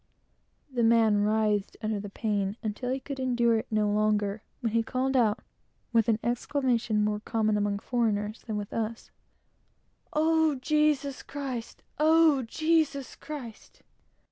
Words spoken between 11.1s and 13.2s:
Christ! Oh, Jesus